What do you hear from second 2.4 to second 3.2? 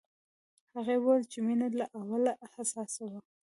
حساسه وه